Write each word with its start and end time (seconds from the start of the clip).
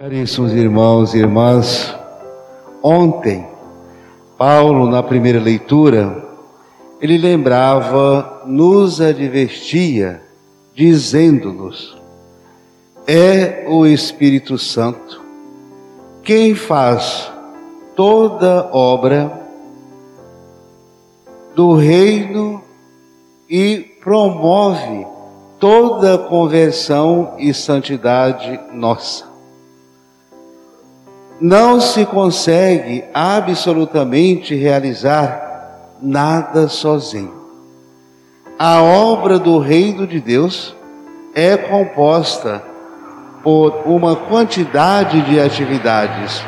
Caríssimos 0.00 0.54
irmãos 0.54 1.12
e 1.12 1.18
irmãs, 1.18 1.94
ontem, 2.82 3.46
Paulo, 4.38 4.88
na 4.88 5.02
primeira 5.02 5.38
leitura, 5.38 6.26
ele 7.02 7.18
lembrava, 7.18 8.44
nos 8.46 8.98
advertia, 8.98 10.22
dizendo-nos: 10.74 12.00
é 13.06 13.66
o 13.68 13.84
Espírito 13.84 14.56
Santo 14.56 15.20
quem 16.22 16.54
faz 16.54 17.30
toda 17.94 18.70
obra 18.72 19.30
do 21.54 21.74
reino 21.74 22.64
e 23.50 23.98
promove 24.02 25.06
toda 25.58 26.16
conversão 26.16 27.34
e 27.38 27.52
santidade 27.52 28.58
nossa. 28.72 29.29
Não 31.40 31.80
se 31.80 32.04
consegue 32.04 33.02
absolutamente 33.14 34.54
realizar 34.54 35.96
nada 36.02 36.68
sozinho. 36.68 37.32
A 38.58 38.82
obra 38.82 39.38
do 39.38 39.58
reino 39.58 40.06
de 40.06 40.20
Deus 40.20 40.76
é 41.34 41.56
composta 41.56 42.62
por 43.42 43.82
uma 43.86 44.14
quantidade 44.14 45.22
de 45.22 45.40
atividades, 45.40 46.44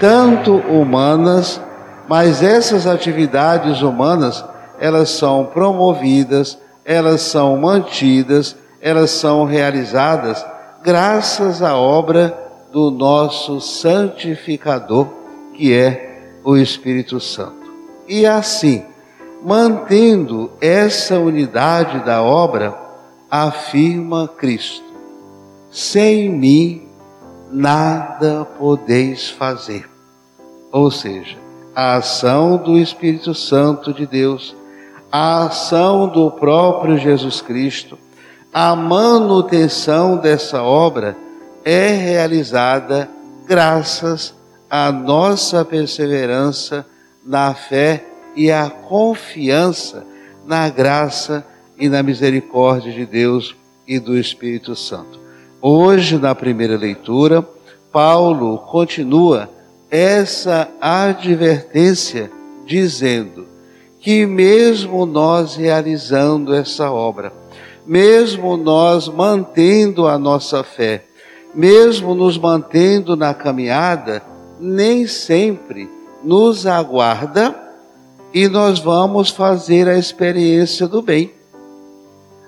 tanto 0.00 0.56
humanas, 0.56 1.60
mas 2.08 2.42
essas 2.42 2.84
atividades 2.84 3.80
humanas, 3.80 4.44
elas 4.80 5.10
são 5.10 5.44
promovidas, 5.44 6.58
elas 6.84 7.20
são 7.20 7.56
mantidas, 7.56 8.56
elas 8.80 9.12
são 9.12 9.44
realizadas 9.44 10.44
graças 10.82 11.62
à 11.62 11.76
obra 11.76 12.41
do 12.72 12.90
nosso 12.90 13.60
santificador, 13.60 15.06
que 15.54 15.74
é 15.74 16.38
o 16.42 16.56
Espírito 16.56 17.20
Santo. 17.20 17.70
E 18.08 18.26
assim, 18.26 18.82
mantendo 19.44 20.50
essa 20.60 21.18
unidade 21.18 22.04
da 22.04 22.22
obra, 22.22 22.74
afirma 23.30 24.26
Cristo: 24.26 24.84
sem 25.70 26.30
mim 26.30 26.88
nada 27.50 28.46
podeis 28.58 29.28
fazer. 29.28 29.88
Ou 30.72 30.90
seja, 30.90 31.36
a 31.74 31.96
ação 31.96 32.56
do 32.56 32.78
Espírito 32.78 33.34
Santo 33.34 33.92
de 33.92 34.06
Deus, 34.06 34.56
a 35.10 35.44
ação 35.44 36.08
do 36.08 36.30
próprio 36.30 36.96
Jesus 36.96 37.42
Cristo, 37.42 37.98
a 38.52 38.74
manutenção 38.74 40.16
dessa 40.16 40.62
obra 40.62 41.16
é 41.64 41.88
realizada 41.88 43.08
graças 43.46 44.34
à 44.70 44.90
nossa 44.90 45.64
perseverança 45.64 46.86
na 47.24 47.54
fé 47.54 48.04
e 48.34 48.50
à 48.50 48.70
confiança 48.70 50.04
na 50.46 50.68
graça 50.68 51.44
e 51.78 51.88
na 51.88 52.02
misericórdia 52.02 52.92
de 52.92 53.06
Deus 53.06 53.54
e 53.86 53.98
do 53.98 54.16
Espírito 54.16 54.74
Santo. 54.74 55.20
Hoje, 55.60 56.18
na 56.18 56.34
primeira 56.34 56.76
leitura, 56.76 57.46
Paulo 57.92 58.58
continua 58.58 59.48
essa 59.90 60.68
advertência 60.80 62.30
dizendo 62.66 63.46
que 64.00 64.26
mesmo 64.26 65.06
nós 65.06 65.54
realizando 65.54 66.54
essa 66.54 66.90
obra, 66.90 67.32
mesmo 67.86 68.56
nós 68.56 69.08
mantendo 69.08 70.08
a 70.08 70.18
nossa 70.18 70.64
fé, 70.64 71.04
mesmo 71.54 72.14
nos 72.14 72.38
mantendo 72.38 73.16
na 73.16 73.34
caminhada, 73.34 74.22
nem 74.58 75.06
sempre 75.06 75.88
nos 76.22 76.66
aguarda 76.66 77.54
e 78.32 78.48
nós 78.48 78.78
vamos 78.78 79.30
fazer 79.30 79.88
a 79.88 79.98
experiência 79.98 80.86
do 80.86 81.02
bem. 81.02 81.32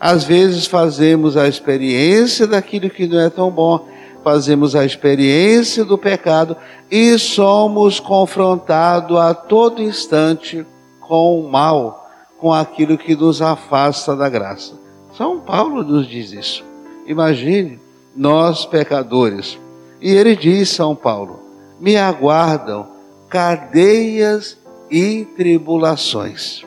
Às 0.00 0.24
vezes 0.24 0.66
fazemos 0.66 1.36
a 1.36 1.48
experiência 1.48 2.46
daquilo 2.46 2.90
que 2.90 3.06
não 3.06 3.20
é 3.20 3.28
tão 3.28 3.50
bom, 3.50 3.86
fazemos 4.22 4.74
a 4.74 4.84
experiência 4.84 5.84
do 5.84 5.98
pecado 5.98 6.56
e 6.90 7.18
somos 7.18 8.00
confrontados 8.00 9.18
a 9.18 9.34
todo 9.34 9.82
instante 9.82 10.66
com 11.00 11.40
o 11.40 11.50
mal, 11.50 12.08
com 12.38 12.52
aquilo 12.52 12.96
que 12.96 13.14
nos 13.14 13.42
afasta 13.42 14.16
da 14.16 14.28
graça. 14.28 14.74
São 15.16 15.40
Paulo 15.40 15.82
nos 15.82 16.08
diz 16.08 16.32
isso. 16.32 16.64
Imagine 17.06 17.78
nós 18.16 18.64
pecadores. 18.64 19.58
E 20.00 20.10
ele 20.12 20.36
diz, 20.36 20.68
São 20.70 20.94
Paulo: 20.94 21.40
me 21.80 21.96
aguardam 21.96 22.86
cadeias 23.28 24.56
e 24.90 25.24
tribulações, 25.36 26.64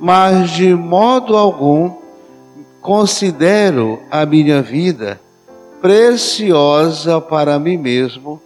mas 0.00 0.50
de 0.50 0.74
modo 0.74 1.36
algum 1.36 1.92
considero 2.80 4.00
a 4.10 4.24
minha 4.24 4.62
vida 4.62 5.20
preciosa 5.80 7.20
para 7.20 7.58
mim 7.58 7.76
mesmo, 7.76 8.40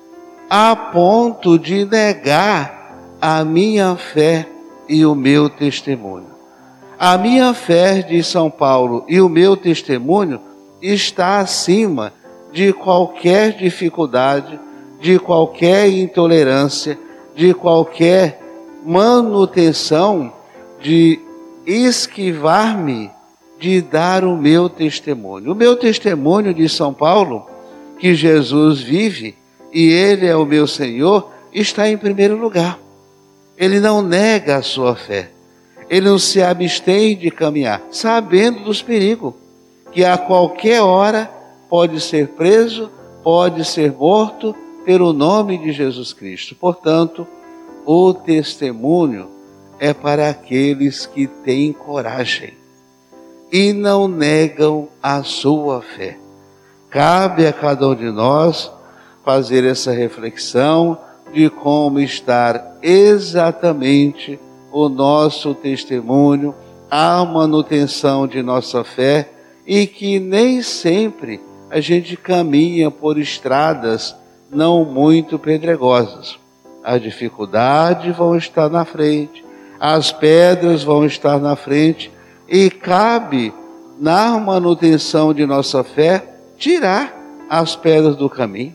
a 0.48 0.74
ponto 0.74 1.58
de 1.58 1.84
negar 1.84 2.96
a 3.20 3.44
minha 3.44 3.96
fé 3.96 4.46
e 4.88 5.04
o 5.06 5.14
meu 5.14 5.48
testemunho. 5.48 6.30
A 6.98 7.16
minha 7.16 7.54
fé, 7.54 8.02
de 8.02 8.22
São 8.22 8.50
Paulo, 8.50 9.04
e 9.08 9.20
o 9.20 9.28
meu 9.28 9.56
testemunho 9.56 10.40
está 10.80 11.38
acima 11.38 12.12
de 12.52 12.72
qualquer 12.72 13.52
dificuldade, 13.52 14.58
de 15.00 15.18
qualquer 15.18 15.88
intolerância, 15.88 16.98
de 17.34 17.54
qualquer 17.54 18.40
manutenção 18.84 20.32
de 20.80 21.20
esquivar-me 21.66 23.10
de 23.58 23.80
dar 23.82 24.24
o 24.24 24.36
meu 24.36 24.68
testemunho. 24.68 25.52
O 25.52 25.54
meu 25.54 25.76
testemunho 25.76 26.54
de 26.54 26.68
São 26.68 26.94
Paulo, 26.94 27.46
que 27.98 28.14
Jesus 28.14 28.80
vive 28.80 29.34
e 29.72 29.90
Ele 29.90 30.26
é 30.26 30.34
o 30.34 30.46
meu 30.46 30.66
Senhor, 30.66 31.30
está 31.52 31.88
em 31.88 31.96
primeiro 31.96 32.36
lugar. 32.36 32.78
Ele 33.56 33.78
não 33.78 34.00
nega 34.00 34.56
a 34.56 34.62
sua 34.62 34.96
fé. 34.96 35.30
Ele 35.90 36.08
não 36.08 36.18
se 36.18 36.40
abstém 36.40 37.16
de 37.16 37.30
caminhar, 37.30 37.82
sabendo 37.90 38.64
dos 38.64 38.80
perigos 38.80 39.34
que 39.92 40.04
a 40.04 40.16
qualquer 40.16 40.80
hora 40.80 41.30
pode 41.68 42.00
ser 42.00 42.28
preso, 42.28 42.90
pode 43.22 43.64
ser 43.64 43.92
morto 43.92 44.54
pelo 44.84 45.12
nome 45.12 45.58
de 45.58 45.72
Jesus 45.72 46.12
Cristo. 46.12 46.54
Portanto, 46.54 47.26
o 47.84 48.12
testemunho 48.14 49.28
é 49.78 49.92
para 49.92 50.28
aqueles 50.28 51.06
que 51.06 51.26
têm 51.26 51.72
coragem 51.72 52.54
e 53.52 53.72
não 53.72 54.06
negam 54.06 54.88
a 55.02 55.22
sua 55.22 55.82
fé. 55.82 56.18
Cabe 56.88 57.46
a 57.46 57.52
cada 57.52 57.88
um 57.88 57.94
de 57.94 58.10
nós 58.10 58.70
fazer 59.24 59.64
essa 59.64 59.92
reflexão 59.92 60.98
de 61.32 61.48
como 61.48 62.00
estar 62.00 62.78
exatamente 62.82 64.38
o 64.72 64.88
nosso 64.88 65.54
testemunho, 65.54 66.54
a 66.90 67.24
manutenção 67.24 68.26
de 68.26 68.42
nossa 68.42 68.82
fé 68.82 69.28
e 69.66 69.86
que 69.86 70.18
nem 70.18 70.62
sempre 70.62 71.40
a 71.70 71.80
gente 71.80 72.16
caminha 72.16 72.90
por 72.90 73.18
estradas 73.18 74.14
não 74.50 74.84
muito 74.84 75.38
pedregosas. 75.38 76.38
As 76.82 77.00
dificuldades 77.00 78.16
vão 78.16 78.36
estar 78.36 78.68
na 78.68 78.84
frente, 78.84 79.44
as 79.78 80.10
pedras 80.10 80.82
vão 80.82 81.04
estar 81.04 81.38
na 81.38 81.54
frente, 81.54 82.10
e 82.48 82.68
cabe, 82.68 83.54
na 84.00 84.38
manutenção 84.38 85.32
de 85.32 85.46
nossa 85.46 85.84
fé, 85.84 86.24
tirar 86.58 87.14
as 87.48 87.76
pedras 87.76 88.16
do 88.16 88.28
caminho. 88.28 88.74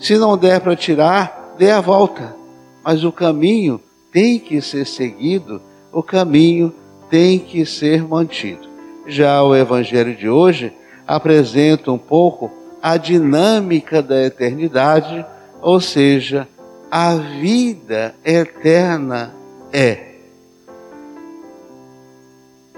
Se 0.00 0.16
não 0.16 0.36
der 0.36 0.60
para 0.60 0.74
tirar, 0.74 1.54
dê 1.56 1.70
a 1.70 1.80
volta. 1.80 2.34
Mas 2.82 3.04
o 3.04 3.12
caminho 3.12 3.80
tem 4.12 4.38
que 4.38 4.60
ser 4.60 4.86
seguido, 4.86 5.62
o 5.92 6.02
caminho 6.02 6.74
tem 7.08 7.38
que 7.38 7.64
ser 7.64 8.02
mantido. 8.02 8.73
Já 9.06 9.42
o 9.42 9.54
Evangelho 9.54 10.14
de 10.16 10.28
hoje 10.28 10.72
apresenta 11.06 11.92
um 11.92 11.98
pouco 11.98 12.50
a 12.82 12.96
dinâmica 12.96 14.02
da 14.02 14.24
eternidade, 14.24 15.24
ou 15.60 15.80
seja, 15.80 16.48
a 16.90 17.14
vida 17.14 18.14
eterna 18.24 19.34
é. 19.72 20.14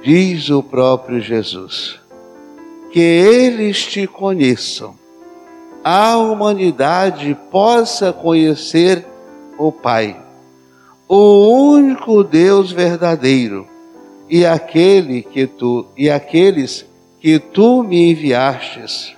Diz 0.03 0.51
o 0.51 0.63
próprio 0.63 1.21
Jesus, 1.21 2.01
que 2.93 3.01
eles 3.01 3.85
te 3.85 4.07
conheçam, 4.07 4.95
a 5.83 6.17
humanidade 6.17 7.37
possa 7.51 8.13
conhecer 8.13 9.05
o 9.59 9.71
Pai, 9.71 10.21
o 11.09 11.71
único 11.71 12.25
Deus 12.25 12.73
verdadeiro 12.73 13.76
e 14.29 14.45
aquele 14.45 15.23
que 15.23 15.47
tu 15.47 15.87
e 15.97 16.11
aqueles 16.11 16.85
que 17.21 17.39
tu 17.39 17.83
me 17.83 18.11
enviastes 18.11 19.15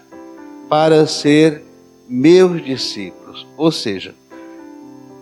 para 0.69 1.07
ser 1.07 1.63
meus 2.09 2.65
discípulos. 2.65 3.47
Ou 3.57 3.71
seja, 3.71 4.15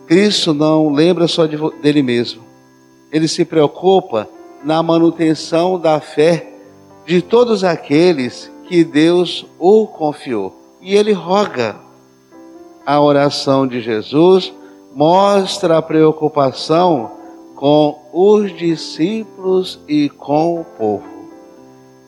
Cristo 0.05 0.53
não 0.53 0.89
lembra 0.89 1.27
só 1.27 1.45
de, 1.45 1.57
dele 1.81 2.01
mesmo. 2.01 2.43
Ele 3.11 3.27
se 3.27 3.43
preocupa 3.43 4.27
na 4.63 4.81
manutenção 4.81 5.79
da 5.79 5.99
fé 5.99 6.47
de 7.05 7.21
todos 7.21 7.63
aqueles 7.63 8.51
que 8.67 8.83
Deus 8.83 9.45
o 9.59 9.87
confiou. 9.87 10.55
E 10.81 10.95
ele 10.95 11.13
roga. 11.13 11.75
A 12.85 13.01
oração 13.01 13.67
de 13.67 13.81
Jesus 13.81 14.53
mostra 14.95 15.77
a 15.77 15.81
preocupação 15.81 17.16
com 17.57 17.99
os 18.13 18.55
discípulos 18.55 19.77
e 19.85 20.07
com 20.07 20.61
o 20.61 20.63
povo. 20.63 21.03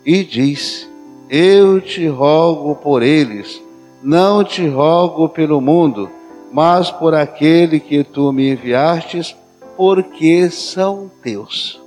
E 0.06 0.24
diz: 0.24 0.90
Eu 1.30 1.82
te 1.82 2.08
rogo 2.08 2.76
por 2.76 3.04
eles, 3.04 3.62
não 4.02 4.46
te 4.46 4.66
rogo 4.66 5.28
pelo 5.28 5.60
mundo 5.60 6.10
mas 6.52 6.90
por 6.90 7.14
aquele 7.14 7.80
que 7.80 8.04
tu 8.04 8.32
me 8.32 8.52
enviastes, 8.52 9.36
porque 9.78 10.50
são 10.50 11.10
teus. 11.22 11.80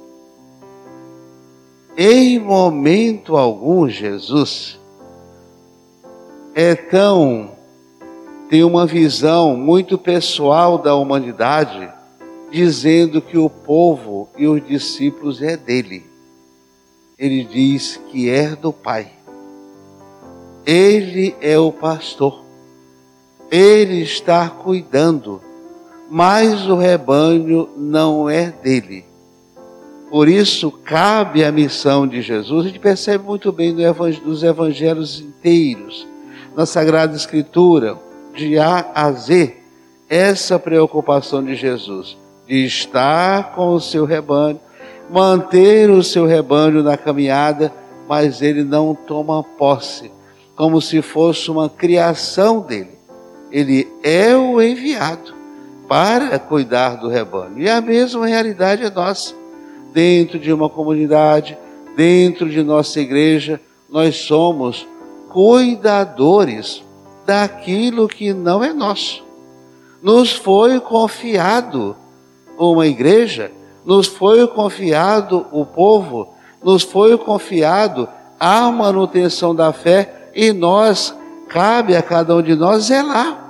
Em 1.96 2.38
momento 2.38 3.36
algum, 3.36 3.88
Jesus 3.88 4.78
é 6.54 6.74
tão 6.74 7.50
tem 8.48 8.62
uma 8.62 8.84
visão 8.84 9.56
muito 9.56 9.96
pessoal 9.96 10.76
da 10.76 10.94
humanidade, 10.94 11.90
dizendo 12.52 13.22
que 13.22 13.38
o 13.38 13.48
povo 13.48 14.28
e 14.36 14.46
os 14.46 14.64
discípulos 14.64 15.40
é 15.40 15.56
dele. 15.56 16.04
Ele 17.18 17.44
diz 17.44 17.98
que 18.10 18.28
é 18.28 18.54
do 18.54 18.72
Pai. 18.72 19.10
Ele 20.66 21.34
é 21.40 21.58
o 21.58 21.72
pastor. 21.72 22.44
Ele 23.50 24.02
está 24.02 24.50
cuidando, 24.50 25.40
mas 26.10 26.66
o 26.68 26.76
rebanho 26.76 27.70
não 27.76 28.28
é 28.28 28.50
dele. 28.50 29.04
Por 30.10 30.28
isso, 30.28 30.70
cabe 30.70 31.42
a 31.42 31.50
missão 31.50 32.06
de 32.06 32.20
Jesus, 32.20 32.66
a 32.66 32.68
gente 32.68 32.78
percebe 32.78 33.24
muito 33.24 33.50
bem 33.50 33.74
dos 34.22 34.42
evangelhos 34.42 35.20
inteiros, 35.20 36.06
na 36.54 36.66
Sagrada 36.66 37.16
Escritura, 37.16 37.98
de 38.34 38.58
A 38.58 38.90
a 38.94 39.10
Z, 39.12 39.56
essa 40.08 40.58
preocupação 40.58 41.42
de 41.42 41.54
Jesus, 41.54 42.16
estar 42.56 43.52
com 43.52 43.74
o 43.74 43.80
seu 43.80 44.04
rebanho, 44.04 44.60
manter 45.10 45.90
o 45.90 46.02
seu 46.02 46.26
rebanho 46.26 46.82
na 46.82 46.96
caminhada, 46.96 47.72
mas 48.08 48.42
ele 48.42 48.62
não 48.64 48.94
toma 48.94 49.42
posse, 49.42 50.10
como 50.56 50.80
se 50.80 51.00
fosse 51.02 51.50
uma 51.50 51.68
criação 51.68 52.60
dele 52.60 53.02
ele 53.52 53.86
é 54.02 54.34
o 54.34 54.60
enviado 54.60 55.34
para 55.86 56.38
cuidar 56.38 56.96
do 56.96 57.08
rebanho. 57.08 57.58
E 57.58 57.68
a 57.68 57.80
mesma 57.82 58.26
realidade 58.26 58.82
é 58.82 58.90
nossa. 58.90 59.34
Dentro 59.92 60.38
de 60.38 60.50
uma 60.50 60.70
comunidade, 60.70 61.56
dentro 61.94 62.48
de 62.48 62.62
nossa 62.62 62.98
igreja, 62.98 63.60
nós 63.90 64.16
somos 64.16 64.88
cuidadores 65.28 66.82
daquilo 67.26 68.08
que 68.08 68.32
não 68.32 68.64
é 68.64 68.72
nosso. 68.72 69.22
Nos 70.02 70.32
foi 70.32 70.80
confiado 70.80 71.94
uma 72.70 72.86
igreja, 72.86 73.50
nos 73.84 74.06
foi 74.06 74.46
confiado 74.46 75.46
o 75.50 75.66
povo, 75.66 76.28
nos 76.62 76.82
foi 76.82 77.18
confiado 77.18 78.08
a 78.38 78.70
manutenção 78.70 79.54
da 79.54 79.72
fé 79.72 80.30
e 80.34 80.52
nós, 80.52 81.14
cabe 81.48 81.96
a 81.96 82.02
cada 82.02 82.36
um 82.36 82.42
de 82.42 82.54
nós 82.54 82.84
zelar 82.84 83.42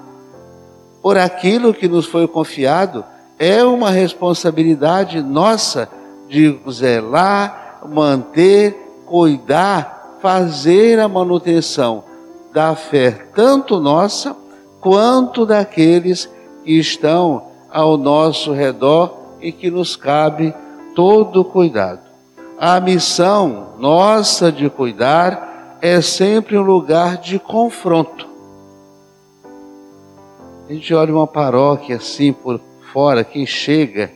por 1.03 1.19
aquilo 1.19 1.75
que 1.75 1.89
nos 1.89 2.07
foi 2.07 2.29
confiado, 2.29 3.05
é 3.39 3.65
uma 3.65 3.91
responsabilidade 3.91 5.21
nossa 5.21 5.89
de 6.29 6.57
zelar, 6.71 7.81
manter, 7.93 9.03
cuidar, 9.05 10.19
fazer 10.23 11.01
a 11.01 11.09
manutenção 11.09 12.05
da 12.55 12.77
fé, 12.77 13.27
tanto 13.35 13.81
nossa 13.81 14.37
quanto 14.81 15.45
daqueles 15.45 16.31
que 16.65 16.79
estão 16.79 17.43
ao 17.73 17.97
nosso 17.97 18.53
redor 18.53 19.37
e 19.41 19.51
que 19.51 19.71
nos 19.71 19.97
cabe 19.97 20.55
todo 20.95 21.41
o 21.41 21.45
cuidado. 21.45 22.01
A 22.59 22.79
missão 22.81 23.75
nossa 23.79 24.53
de 24.53 24.69
cuidar 24.71 25.79
é 25.81 26.01
sempre 26.01 26.57
um 26.57 26.63
lugar 26.63 27.17
de 27.17 27.39
confronto 27.39 28.33
a 30.73 30.75
gente 30.75 30.95
olha 30.95 31.13
uma 31.13 31.27
paróquia 31.27 31.97
assim 31.97 32.33
por 32.33 32.59
fora, 32.93 33.23
quem 33.25 33.45
chega, 33.45 34.11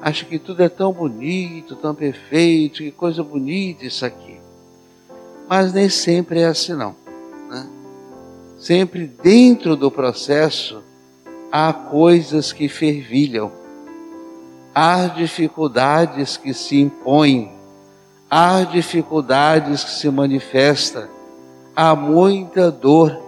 acha 0.00 0.24
que 0.24 0.38
tudo 0.38 0.62
é 0.62 0.68
tão 0.68 0.90
bonito, 0.90 1.76
tão 1.76 1.94
perfeito, 1.94 2.78
que 2.78 2.90
coisa 2.90 3.22
bonita 3.22 3.84
isso 3.84 4.06
aqui. 4.06 4.38
Mas 5.46 5.72
nem 5.72 5.88
sempre 5.90 6.40
é 6.40 6.46
assim 6.46 6.72
não. 6.72 6.94
Né? 7.50 7.68
Sempre 8.58 9.06
dentro 9.06 9.76
do 9.76 9.90
processo 9.90 10.82
há 11.50 11.72
coisas 11.72 12.52
que 12.52 12.68
fervilham, 12.68 13.50
há 14.74 15.06
dificuldades 15.06 16.36
que 16.36 16.52
se 16.52 16.80
impõem, 16.80 17.50
há 18.30 18.62
dificuldades 18.64 19.84
que 19.84 19.90
se 19.90 20.10
manifestam, 20.10 21.08
há 21.74 21.94
muita 21.96 22.70
dor, 22.70 23.20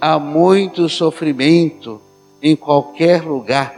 há 0.00 0.18
muito 0.18 0.88
sofrimento, 0.88 2.00
em 2.42 2.54
qualquer 2.54 3.22
lugar, 3.22 3.74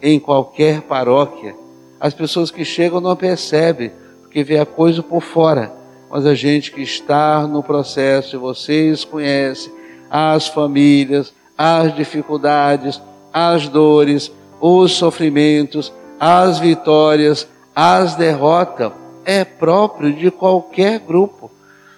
em 0.00 0.20
qualquer 0.20 0.82
paróquia. 0.82 1.54
As 1.98 2.14
pessoas 2.14 2.50
que 2.50 2.64
chegam 2.64 3.00
não 3.00 3.16
percebem, 3.16 3.92
porque 4.20 4.44
vê 4.44 4.58
a 4.58 4.66
coisa 4.66 5.02
por 5.02 5.22
fora. 5.22 5.72
Mas 6.10 6.26
a 6.26 6.34
gente 6.34 6.70
que 6.70 6.82
está 6.82 7.46
no 7.46 7.62
processo, 7.62 8.38
vocês 8.38 9.04
conhecem 9.04 9.72
as 10.10 10.46
famílias, 10.46 11.32
as 11.56 11.94
dificuldades, 11.94 13.00
as 13.32 13.68
dores, 13.68 14.30
os 14.60 14.92
sofrimentos, 14.92 15.92
as 16.20 16.58
vitórias, 16.58 17.48
as 17.74 18.14
derrotas, 18.14 18.92
é 19.24 19.44
próprio 19.44 20.12
de 20.12 20.30
qualquer 20.30 20.98
grupo. 21.00 21.50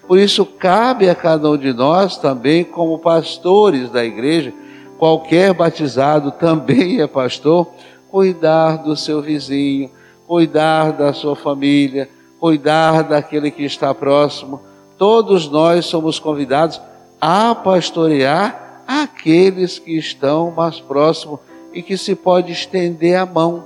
Por 0.06 0.18
isso, 0.18 0.44
cabe 0.44 1.08
a 1.08 1.14
cada 1.14 1.50
um 1.50 1.56
de 1.56 1.72
nós 1.72 2.16
também, 2.18 2.62
como 2.62 2.98
pastores 2.98 3.90
da 3.90 4.04
igreja, 4.04 4.52
qualquer 4.98 5.52
batizado 5.54 6.30
também 6.32 7.00
é 7.00 7.06
pastor, 7.06 7.68
cuidar 8.10 8.76
do 8.76 8.96
seu 8.96 9.20
vizinho, 9.20 9.90
cuidar 10.26 10.92
da 10.92 11.12
sua 11.12 11.34
família, 11.34 12.08
cuidar 12.38 13.02
daquele 13.02 13.50
que 13.50 13.64
está 13.64 13.94
próximo. 13.94 14.60
Todos 14.96 15.48
nós 15.48 15.86
somos 15.86 16.18
convidados 16.18 16.80
a 17.20 17.54
pastorear 17.54 18.63
aqueles 18.86 19.78
que 19.78 19.96
estão 19.96 20.50
mais 20.50 20.80
próximos 20.80 21.40
e 21.72 21.82
que 21.82 21.96
se 21.96 22.14
pode 22.14 22.52
estender 22.52 23.16
a 23.16 23.26
mão, 23.26 23.64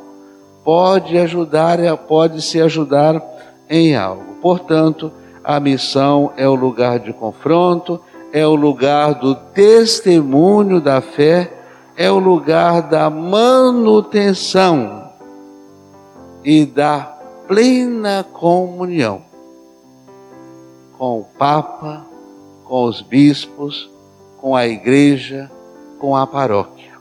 pode 0.64 1.18
ajudar, 1.18 1.78
pode 2.08 2.42
se 2.42 2.60
ajudar 2.60 3.22
em 3.68 3.96
algo. 3.96 4.37
Portanto, 4.40 5.12
a 5.44 5.60
missão 5.60 6.32
é 6.37 6.48
o 6.48 6.54
lugar 6.54 6.98
de 6.98 7.12
confronto, 7.12 8.00
é 8.32 8.46
o 8.46 8.54
lugar 8.54 9.14
do 9.14 9.34
testemunho 9.34 10.80
da 10.80 11.00
fé, 11.00 11.52
é 11.96 12.10
o 12.10 12.18
lugar 12.18 12.82
da 12.82 13.10
manutenção 13.10 15.10
e 16.44 16.64
da 16.64 17.00
plena 17.46 18.25
comunhão 18.32 19.28
com 20.98 21.20
o 21.20 21.25
Papa, 21.25 22.04
com 22.64 22.84
os 22.84 23.00
bispos, 23.00 23.88
com 24.40 24.54
a 24.54 24.66
igreja, 24.66 25.50
com 25.99 26.16
a 26.16 26.26
paróquia. 26.26 26.92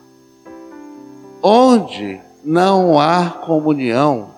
Onde 1.41 2.19
não 2.43 2.99
há 2.99 3.29
comunhão, 3.29 4.29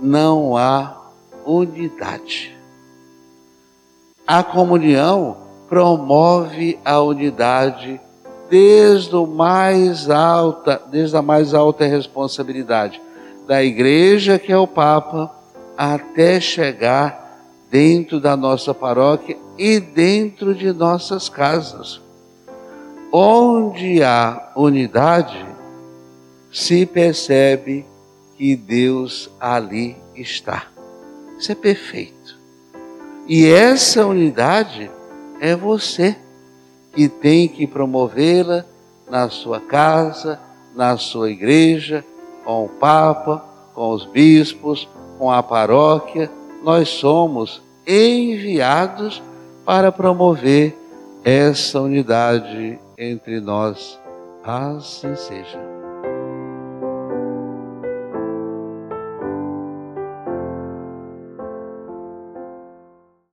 não 0.00 0.56
há 0.56 0.96
unidade. 1.44 2.56
A 4.26 4.42
comunhão 4.42 5.36
promove 5.68 6.78
a 6.84 7.00
unidade 7.00 8.00
desde 8.48 9.14
mais 9.26 10.10
alta, 10.10 10.80
desde 10.90 11.16
a 11.16 11.22
mais 11.22 11.54
alta 11.54 11.84
responsabilidade 11.84 13.00
da 13.46 13.62
igreja 13.64 14.38
que 14.38 14.52
é 14.52 14.56
o 14.56 14.66
Papa 14.66 15.28
até 15.76 16.40
chegar 16.40 17.40
dentro 17.70 18.20
da 18.20 18.36
nossa 18.36 18.72
paróquia 18.72 19.36
e 19.60 19.78
dentro 19.78 20.54
de 20.54 20.72
nossas 20.72 21.28
casas. 21.28 22.00
Onde 23.12 24.02
há 24.02 24.52
unidade, 24.56 25.44
se 26.50 26.86
percebe 26.86 27.84
que 28.38 28.56
Deus 28.56 29.28
ali 29.38 29.98
está. 30.16 30.66
Isso 31.38 31.52
é 31.52 31.54
perfeito. 31.54 32.38
E 33.28 33.44
essa 33.44 34.06
unidade 34.06 34.90
é 35.38 35.54
você. 35.54 36.16
que 36.92 37.08
tem 37.08 37.46
que 37.46 37.68
promovê-la 37.68 38.64
na 39.08 39.28
sua 39.28 39.60
casa, 39.60 40.40
na 40.74 40.96
sua 40.96 41.30
igreja, 41.30 42.04
com 42.44 42.64
o 42.64 42.68
Papa, 42.68 43.44
com 43.74 43.90
os 43.90 44.06
bispos, 44.06 44.88
com 45.18 45.30
a 45.30 45.40
paróquia. 45.40 46.28
Nós 46.64 46.88
somos 46.88 47.62
enviados 47.86 49.22
para 49.70 49.92
promover 49.92 50.76
essa 51.24 51.80
unidade 51.80 52.76
entre 52.98 53.40
nós. 53.40 54.00
Assim 54.42 55.14
seja. 55.14 55.79